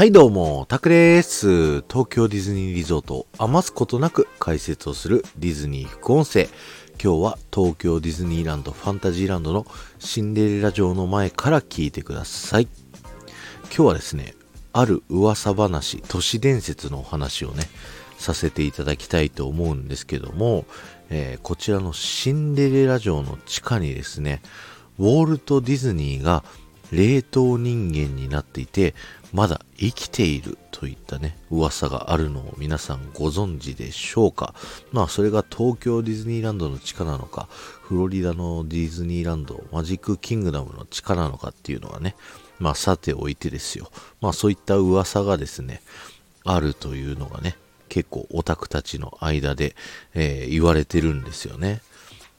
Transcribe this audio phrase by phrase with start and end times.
[0.00, 1.82] はいどうも、タクです。
[1.82, 6.48] 東京ディズニーリゾートを余すことなく解説をするディズニー副音声。
[6.92, 9.66] 今日は東京ディズニーランドファンタジーランドの
[9.98, 12.68] シンデレラ城の前から聞いてください。
[13.64, 14.34] 今日はですね、
[14.72, 17.64] ある噂話、都市伝説のお話をね、
[18.16, 20.64] させていただきたいと思うんですけども、
[21.10, 24.40] えー、こちらのシンデレラ城の地下にですね、
[24.98, 26.42] ウォルト・ディズニーが
[26.92, 28.94] 冷凍人間になっていて、
[29.32, 34.54] まだ生きているといったね、噂があるのを皆さんご存知でしょうか
[34.92, 42.16] まあそれが東京ディズニーランドの地下なのか、フロリダのディズニーランド、マジックキングダムの地下なのかっていうのはね、
[42.58, 43.90] まあさておいてですよ。
[44.20, 45.82] まあそういった噂がですね、
[46.44, 47.56] あるというのがね、
[47.88, 49.76] 結構オタクたちの間で、
[50.14, 51.82] えー、言われてるんですよね。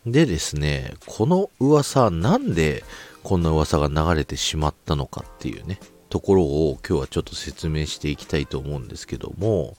[0.06, 2.84] でですね、この噂なんで
[3.24, 9.76] こんな噂が流れてしまったのかっていうね、ところを今日はちょっと説明していきたいと思うんですけども、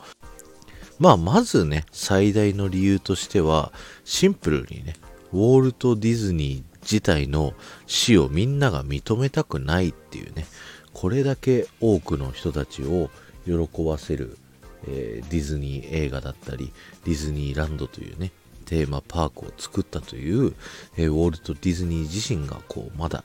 [0.98, 3.72] まあまずね、最大の理由としては、
[4.04, 4.94] シンプルにね、
[5.32, 7.54] ウォルト・ディズニー自体の
[7.86, 10.46] 死をみんなが認めたくないっていうね、
[10.92, 13.10] これだけ多くの人たちを
[13.44, 14.38] 喜ばせる、
[14.86, 16.72] えー、ディズニー映画だったり、
[17.04, 20.54] ディズニーランドというね、テーマパークを作ったという、
[20.96, 23.24] えー、ウォルト・ディズニー自身がこうまだ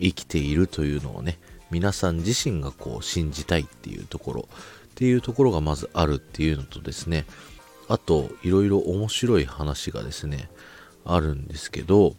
[0.00, 1.38] 生きているというのをね
[1.70, 7.24] 皆さん自身がこう信じたいっていうところっていうところがまずあるっていうのとですね
[7.88, 10.48] あといろいろ面白い話がですね
[11.04, 12.14] あるんですけど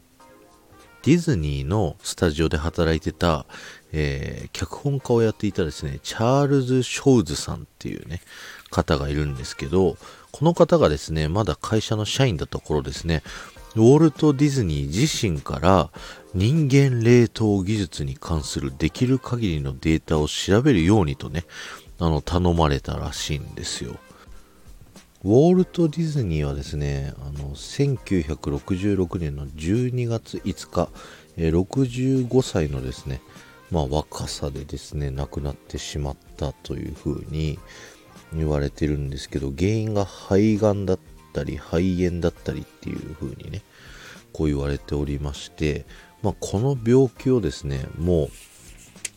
[1.03, 3.45] ディズニーのスタジオで働いてた、
[3.93, 8.21] えー、脚本家をやっていたですね、チャールズ・ショーズさんっていうね、
[8.69, 9.97] 方がいるんですけど、
[10.31, 13.23] この方がですね、まだ会社の社員だった頃ですね、
[13.75, 15.89] ウォルト・ディズニー自身から
[16.33, 21.45] 人間冷凍技術に関するできる限りのデータを調べるようにとね、
[21.99, 23.95] あの、頼まれたらしいんですよ。
[25.25, 30.89] ウォルト・ディズニーはですね、あの、1966年の12月5日、
[31.35, 33.21] え65歳のですね、
[33.69, 37.59] まあ若さでですね、亡くなってしまったというふうに、
[38.33, 40.99] 言われてるんですけど、原因が肺がんだっ
[41.33, 43.61] たり、肺炎だったりっていう風にね、
[44.31, 45.85] こう言われておりまして、
[46.21, 48.29] まあ、この病気をですね、もう、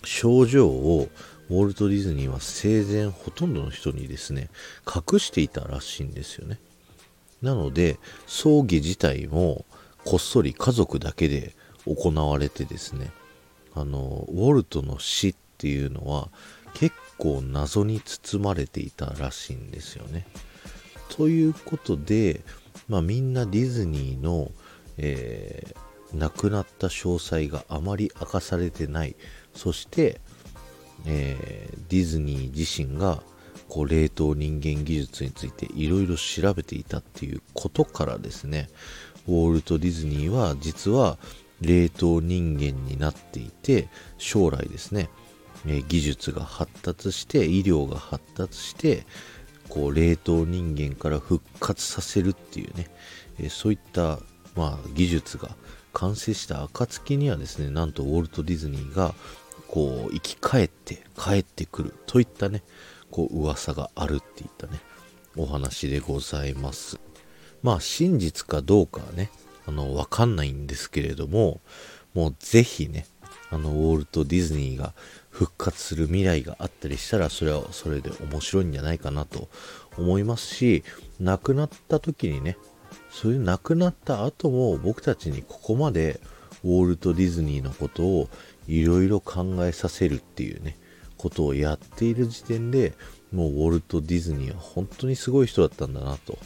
[0.05, 1.09] 症状を
[1.51, 4.49] ウォルト・ディズニーは生前ほとんどの人にですね、
[4.87, 6.59] 隠していたらしいんですよね。
[7.43, 9.65] なので、葬儀自体も
[10.05, 11.55] こっそり家族だけで
[11.87, 13.11] 行われてですね、
[13.75, 16.29] あの、ウォルトの死っていうのは
[16.75, 20.27] 結構謎に包まれていたらしいんですよね。
[21.09, 22.41] ということで、
[22.89, 24.51] まあ、みんなディズニーの、
[24.97, 29.17] えー、亡くなった詳細があまり明かされてない
[29.55, 30.21] そして、
[31.07, 33.23] えー、ディズニー自身が
[33.69, 38.69] こう冷凍人間技術についていろいろ調べていたっていうことからですね
[39.27, 41.19] ウォルト・ディズニーは実は
[41.61, 45.09] 冷凍人間になっていて将来ですね
[45.67, 49.05] え技術が発達して医療が発達して
[49.69, 52.91] こう冷凍人間から復活させるっていうね、
[53.39, 54.19] えそういった、
[54.55, 55.57] まあ、技術が
[55.95, 59.15] 完成した暁にはですねなんとウォルト・ディズニーが
[59.69, 62.63] こう生き返って帰ってくるといったね
[63.11, 64.81] こう噂があるっていったね
[65.37, 67.01] お話でございます。
[67.63, 69.31] まあ真実かどうかはね
[69.67, 71.61] あのわかんないんですけれども
[72.15, 73.07] もうぜひね
[73.51, 74.95] あのウォルト・ディズニーが
[75.31, 79.49] 復活する未来があったりしたらそれはそれで面白いんじゃないかなと
[79.97, 80.85] 思いますし
[81.21, 82.57] 亡くなった時にね
[83.11, 86.21] そういう亡くなった後も僕たちにここまで
[86.65, 88.29] ウォルト・ディズニーのことを
[88.67, 90.77] いろいろ考えさせるっていうね
[91.17, 92.95] ことをやっている時点で
[93.33, 96.39] もうウォルト・ディズニーは本当にすごい人だったんだなと。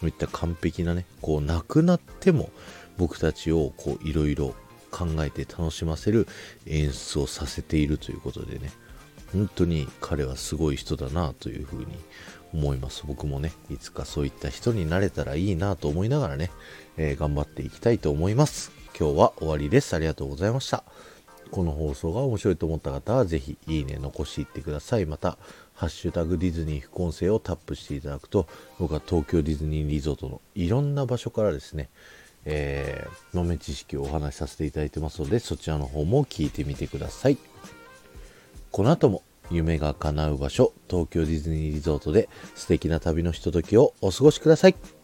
[0.00, 2.50] そういった完璧なねこう亡くなっても
[2.98, 4.54] 僕たちをこういろいろ
[4.90, 6.26] 考えて楽しませる
[6.66, 8.70] 演出をさせているということでね
[9.32, 11.86] 本当に彼はすごい人だなというふうに
[12.54, 13.04] 思います。
[13.06, 16.50] 僕もねいつかそういった人になれたらいいなと思いながらね、
[16.96, 18.72] えー、頑張っていきたいと思います。
[18.98, 19.94] 今日は終わりです。
[19.94, 20.84] ありがとうございました。
[21.50, 25.38] この放送が面白いと思った方はぜひいいね残していってくださいまた
[25.74, 28.46] ハッシュタグディズニー副音声をタップしていただくと
[28.78, 31.88] 僕は東京ディズニーリゾートのいろんな場所からですね
[32.50, 37.36] えー、豆知識をお話しさせていただいてますので、そちらの方も聞いてみてください。
[38.70, 44.97] この後も夢が叶う場所、東京ディズニーリゾートで素敵な旅のひとときをお過ごしください。